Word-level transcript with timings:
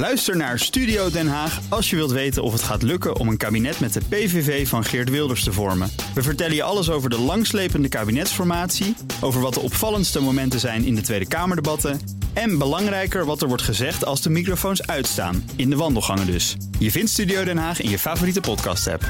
Luister 0.00 0.36
naar 0.36 0.58
Studio 0.58 1.10
Den 1.10 1.28
Haag 1.28 1.60
als 1.68 1.90
je 1.90 1.96
wilt 1.96 2.10
weten 2.10 2.42
of 2.42 2.52
het 2.52 2.62
gaat 2.62 2.82
lukken 2.82 3.16
om 3.16 3.28
een 3.28 3.36
kabinet 3.36 3.80
met 3.80 3.92
de 3.92 4.00
PVV 4.08 4.68
van 4.68 4.84
Geert 4.84 5.10
Wilders 5.10 5.44
te 5.44 5.52
vormen. 5.52 5.90
We 6.14 6.22
vertellen 6.22 6.54
je 6.54 6.62
alles 6.62 6.90
over 6.90 7.10
de 7.10 7.18
langslepende 7.18 7.88
kabinetsformatie, 7.88 8.96
over 9.20 9.40
wat 9.40 9.54
de 9.54 9.60
opvallendste 9.60 10.20
momenten 10.20 10.60
zijn 10.60 10.84
in 10.84 10.94
de 10.94 11.00
Tweede 11.00 11.28
Kamerdebatten 11.28 12.00
en 12.32 12.58
belangrijker 12.58 13.24
wat 13.24 13.42
er 13.42 13.48
wordt 13.48 13.62
gezegd 13.62 14.04
als 14.04 14.22
de 14.22 14.30
microfoons 14.30 14.86
uitstaan, 14.86 15.50
in 15.56 15.70
de 15.70 15.76
wandelgangen 15.76 16.26
dus. 16.26 16.56
Je 16.78 16.90
vindt 16.90 17.10
Studio 17.10 17.44
Den 17.44 17.58
Haag 17.58 17.80
in 17.80 17.90
je 17.90 17.98
favoriete 17.98 18.40
podcast-app. 18.40 19.02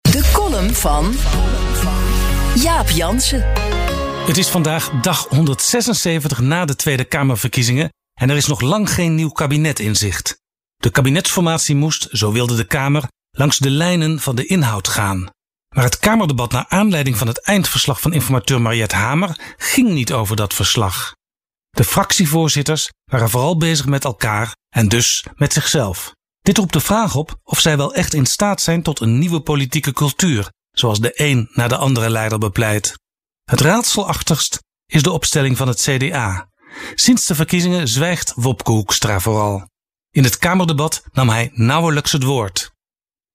De 0.00 0.30
column 0.32 0.74
van 0.74 1.14
Jaap 2.54 2.88
Jansen. 2.88 3.44
Het 4.26 4.36
is 4.36 4.48
vandaag 4.48 4.90
dag 4.90 5.26
176 5.28 6.40
na 6.40 6.64
de 6.64 6.76
Tweede 6.76 7.04
Kamerverkiezingen 7.04 7.90
en 8.18 8.30
er 8.30 8.36
is 8.36 8.46
nog 8.46 8.60
lang 8.60 8.90
geen 8.90 9.14
nieuw 9.14 9.30
kabinet 9.30 9.78
in 9.78 9.96
zicht. 9.96 10.40
De 10.76 10.90
kabinetsformatie 10.90 11.74
moest, 11.74 12.08
zo 12.10 12.32
wilde 12.32 12.56
de 12.56 12.66
Kamer, 12.66 13.08
langs 13.30 13.58
de 13.58 13.70
lijnen 13.70 14.20
van 14.20 14.36
de 14.36 14.46
inhoud 14.46 14.88
gaan. 14.88 15.30
Maar 15.74 15.84
het 15.84 15.98
Kamerdebat 15.98 16.52
naar 16.52 16.66
aanleiding 16.68 17.16
van 17.16 17.26
het 17.26 17.44
eindverslag 17.44 18.00
van 18.00 18.12
informateur 18.12 18.60
Mariette 18.60 18.96
Hamer 18.96 19.54
ging 19.56 19.88
niet 19.88 20.12
over 20.12 20.36
dat 20.36 20.54
verslag. 20.54 21.14
De 21.70 21.84
fractievoorzitters 21.84 22.90
waren 23.04 23.30
vooral 23.30 23.56
bezig 23.56 23.86
met 23.86 24.04
elkaar 24.04 24.56
en 24.68 24.88
dus 24.88 25.24
met 25.34 25.52
zichzelf. 25.52 26.12
Dit 26.40 26.58
roept 26.58 26.72
de 26.72 26.80
vraag 26.80 27.14
op 27.14 27.38
of 27.42 27.60
zij 27.60 27.76
wel 27.76 27.94
echt 27.94 28.14
in 28.14 28.26
staat 28.26 28.60
zijn 28.60 28.82
tot 28.82 29.00
een 29.00 29.18
nieuwe 29.18 29.40
politieke 29.40 29.92
cultuur, 29.92 30.50
zoals 30.70 31.00
de 31.00 31.12
een 31.14 31.48
na 31.52 31.68
de 31.68 31.76
andere 31.76 32.10
leider 32.10 32.38
bepleit. 32.38 32.98
Het 33.44 33.60
raadselachtigst 33.60 34.58
is 34.86 35.02
de 35.02 35.10
opstelling 35.10 35.56
van 35.56 35.68
het 35.68 35.80
CDA. 35.80 36.48
Sinds 36.94 37.26
de 37.26 37.34
verkiezingen 37.34 37.88
zwijgt 37.88 38.32
Wopke 38.36 38.70
Hoekstra 38.70 39.20
vooral. 39.20 39.68
In 40.10 40.24
het 40.24 40.38
Kamerdebat 40.38 41.02
nam 41.12 41.28
hij 41.28 41.50
nauwelijks 41.52 42.12
het 42.12 42.22
woord. 42.22 42.72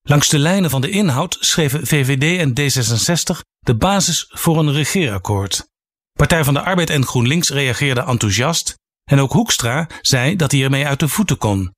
Langs 0.02 0.30
de 0.30 0.40
lijnen 0.40 0.70
van 0.70 0.82
de 0.82 0.90
inhoud 0.90 1.38
schreven 1.40 1.88
VVD 1.88 2.40
en 2.40 2.50
D66 2.50 3.40
de 3.60 3.76
basis 3.76 4.26
voor 4.30 4.60
een 4.60 4.72
regeerakkoord. 4.72 5.68
Partij 6.14 6.44
van 6.44 6.54
de 6.54 6.62
Arbeid 6.62 6.90
en 6.90 7.06
GroenLinks 7.06 7.50
reageerden 7.50 8.06
enthousiast 8.06 8.76
en 9.04 9.20
ook 9.20 9.32
Hoekstra 9.32 9.88
zei 10.02 10.36
dat 10.36 10.52
hij 10.52 10.64
ermee 10.64 10.88
uit 10.88 11.00
de 11.00 11.08
voeten 11.08 11.38
kon. 11.38 11.74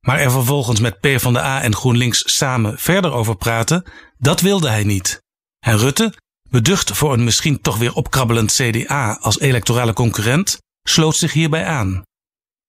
Maar 0.00 0.18
er 0.18 0.30
vervolgens 0.30 0.80
met 0.80 1.00
PvdA 1.00 1.62
en 1.62 1.74
GroenLinks 1.74 2.36
samen 2.36 2.78
verder 2.78 3.12
over 3.12 3.36
praten, 3.36 3.84
dat 4.18 4.40
wilde 4.40 4.68
hij 4.68 4.84
niet. 4.84 5.22
En 5.58 5.78
Rutte, 5.78 6.14
beducht 6.50 6.96
voor 6.96 7.12
een 7.12 7.24
misschien 7.24 7.60
toch 7.60 7.78
weer 7.78 7.94
opkrabbelend 7.94 8.52
CDA 8.52 9.18
als 9.20 9.40
electorale 9.40 9.92
concurrent, 9.92 10.58
sloot 10.82 11.16
zich 11.16 11.32
hierbij 11.32 11.66
aan. 11.66 12.02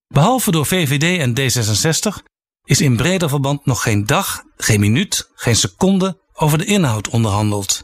Behalve 0.08 0.52
door 0.52 0.66
VVD 0.66 1.20
en 1.20 1.40
D66 1.40 2.24
is 2.64 2.82
in 2.82 2.96
breder 2.96 3.30
verband 3.30 3.66
nog 3.66 3.84
geen 3.84 4.06
dag, 4.06 4.44
geen 4.58 4.80
minuut, 4.80 5.30
geen 5.34 5.56
seconde 5.56 6.22
over 6.34 6.58
de 6.58 6.66
inhoud 6.66 7.10
onderhandeld. 7.10 7.84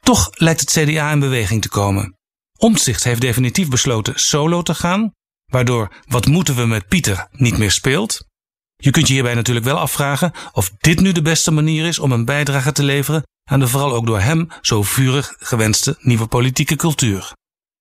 Toch 0.00 0.30
lijkt 0.32 0.60
het 0.60 0.70
CDA 0.70 1.10
in 1.10 1.20
beweging 1.20 1.62
te 1.62 1.68
komen. 1.68 2.18
Omtzigt 2.58 3.04
heeft 3.04 3.20
definitief 3.20 3.68
besloten 3.68 4.20
solo 4.20 4.62
te 4.62 4.74
gaan, 4.74 5.12
waardoor 5.46 5.92
wat 6.06 6.26
moeten 6.26 6.56
we 6.56 6.66
met 6.66 6.88
Pieter 6.88 7.28
niet 7.30 7.58
meer 7.58 7.70
speelt. 7.70 8.28
Je 8.76 8.90
kunt 8.90 9.06
je 9.06 9.12
hierbij 9.12 9.34
natuurlijk 9.34 9.66
wel 9.66 9.78
afvragen 9.78 10.32
of 10.52 10.70
dit 10.78 11.00
nu 11.00 11.12
de 11.12 11.22
beste 11.22 11.50
manier 11.50 11.86
is 11.86 11.98
om 11.98 12.12
een 12.12 12.24
bijdrage 12.24 12.72
te 12.72 12.82
leveren 12.82 13.22
aan 13.44 13.60
de 13.60 13.68
vooral 13.68 13.94
ook 13.94 14.06
door 14.06 14.20
hem 14.20 14.48
zo 14.60 14.82
vurig 14.82 15.34
gewenste 15.38 15.96
nieuwe 16.00 16.26
politieke 16.26 16.76
cultuur. 16.76 17.32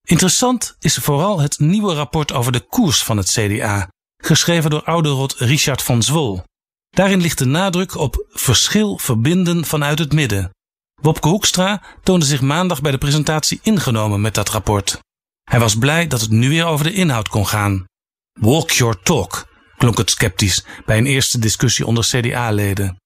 Interessant 0.10 0.76
is 0.80 0.96
vooral 0.96 1.40
het 1.40 1.60
nieuwe 1.60 1.94
rapport 1.94 2.32
over 2.32 2.52
de 2.52 2.60
koers 2.60 3.04
van 3.04 3.18
het 3.18 3.30
CDA, 3.30 3.88
geschreven 4.18 4.70
door 4.70 4.84
oude 4.84 5.10
rot 5.10 5.34
Richard 5.38 5.84
van 5.84 6.04
Zwol. 6.04 6.44
Daarin 6.90 7.22
ligt 7.22 7.38
de 7.38 7.46
nadruk 7.46 7.96
op 7.96 8.26
verschil 8.30 8.98
verbinden 8.98 9.66
vanuit 9.66 10.00
het 10.00 10.14
midden. 10.14 10.50
Wopke 11.02 11.28
Hoekstra 11.28 11.84
toonde 12.04 12.26
zich 12.26 12.42
maandag 12.42 12.82
bij 12.82 12.92
de 12.92 12.98
presentatie 12.98 13.60
ingenomen 13.64 14.22
met 14.22 14.36
dat 14.36 14.50
rapport. 14.50 15.00
Hij 15.44 15.60
was 15.60 15.78
blij 15.78 16.08
dat 16.08 16.22
het 16.22 16.30
nu 16.30 16.50
weer 16.50 16.66
over 16.66 16.86
de 16.86 16.94
inhoud 16.94 17.28
kon 17.28 17.48
gaan. 17.48 17.86
Walk 18.40 18.70
your 18.70 19.02
talk, 19.02 19.48
klonk 19.78 19.98
het 19.98 20.10
sceptisch 20.10 20.66
bij 20.86 20.98
een 20.98 21.06
eerste 21.06 21.40
discussie 21.40 21.86
onder 21.86 22.04
CDA-leden. 22.04 22.98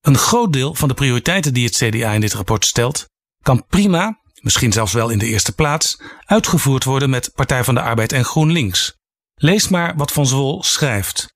Een 0.00 0.18
groot 0.18 0.52
deel 0.52 0.74
van 0.74 0.88
de 0.88 0.94
prioriteiten 0.94 1.54
die 1.54 1.64
het 1.64 1.76
CDA 1.76 2.12
in 2.12 2.20
dit 2.20 2.34
rapport 2.34 2.64
stelt, 2.64 3.04
kan 3.42 3.66
prima, 3.66 4.19
misschien 4.40 4.72
zelfs 4.72 4.92
wel 4.92 5.10
in 5.10 5.18
de 5.18 5.26
eerste 5.26 5.52
plaats, 5.52 6.00
uitgevoerd 6.24 6.84
worden 6.84 7.10
met 7.10 7.30
Partij 7.34 7.64
van 7.64 7.74
de 7.74 7.80
Arbeid 7.80 8.12
en 8.12 8.24
GroenLinks. 8.24 8.94
Lees 9.34 9.68
maar 9.68 9.96
wat 9.96 10.12
Van 10.12 10.26
Zwol 10.26 10.62
schrijft. 10.62 11.28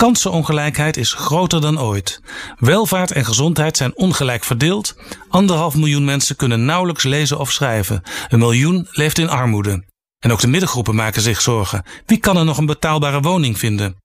Kansenongelijkheid 0.00 0.96
is 0.96 1.12
groter 1.12 1.60
dan 1.60 1.80
ooit. 1.80 2.20
Welvaart 2.58 3.10
en 3.10 3.24
gezondheid 3.24 3.76
zijn 3.76 3.96
ongelijk 3.96 4.44
verdeeld. 4.44 4.94
Anderhalf 5.28 5.74
miljoen 5.74 6.04
mensen 6.04 6.36
kunnen 6.36 6.64
nauwelijks 6.64 7.04
lezen 7.04 7.38
of 7.38 7.52
schrijven. 7.52 8.02
Een 8.28 8.38
miljoen 8.38 8.88
leeft 8.90 9.18
in 9.18 9.28
armoede. 9.28 9.84
En 10.18 10.32
ook 10.32 10.40
de 10.40 10.46
middengroepen 10.46 10.94
maken 10.94 11.22
zich 11.22 11.40
zorgen. 11.40 11.84
Wie 12.06 12.18
kan 12.18 12.36
er 12.36 12.44
nog 12.44 12.58
een 12.58 12.66
betaalbare 12.66 13.20
woning 13.20 13.58
vinden? 13.58 13.96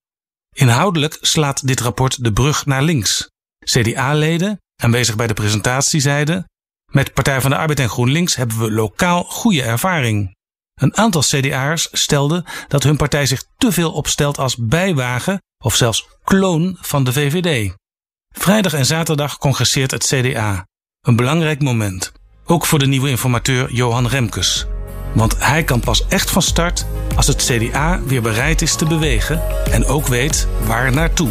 Inhoudelijk 0.52 1.18
slaat 1.20 1.66
dit 1.66 1.80
rapport 1.80 2.24
de 2.24 2.32
brug 2.32 2.66
naar 2.66 2.82
links. 2.82 3.30
CDA-leden, 3.64 4.60
aanwezig 4.82 5.16
bij 5.16 5.26
de 5.26 5.34
presentatie, 5.34 6.00
zeiden: 6.00 6.46
Met 6.92 7.12
Partij 7.14 7.40
van 7.40 7.50
de 7.50 7.56
Arbeid 7.56 7.80
en 7.80 7.88
GroenLinks 7.88 8.36
hebben 8.36 8.58
we 8.58 8.70
lokaal 8.70 9.24
goede 9.24 9.62
ervaring. 9.62 10.34
Een 10.74 10.96
aantal 10.96 11.22
CDA'ers 11.22 11.88
stelde 11.92 12.44
dat 12.68 12.82
hun 12.82 12.96
partij 12.96 13.26
zich 13.26 13.44
te 13.56 13.72
veel 13.72 13.92
opstelt 13.92 14.38
als 14.38 14.56
bijwagen 14.56 15.42
of 15.64 15.74
zelfs 15.74 16.08
kloon 16.24 16.76
van 16.80 17.04
de 17.04 17.12
VVD. 17.12 17.74
Vrijdag 18.34 18.72
en 18.72 18.86
zaterdag 18.86 19.38
congresseert 19.38 19.90
het 19.90 20.06
CDA. 20.06 20.66
Een 21.00 21.16
belangrijk 21.16 21.62
moment. 21.62 22.12
Ook 22.44 22.66
voor 22.66 22.78
de 22.78 22.86
nieuwe 22.86 23.08
informateur 23.08 23.72
Johan 23.72 24.06
Remkes. 24.06 24.66
Want 25.14 25.38
hij 25.38 25.64
kan 25.64 25.80
pas 25.80 26.06
echt 26.08 26.30
van 26.30 26.42
start 26.42 26.86
als 27.16 27.26
het 27.26 27.44
CDA 27.44 28.00
weer 28.02 28.22
bereid 28.22 28.62
is 28.62 28.74
te 28.74 28.86
bewegen 28.86 29.42
en 29.70 29.84
ook 29.84 30.06
weet 30.06 30.48
waar 30.66 30.92
naartoe. 30.92 31.30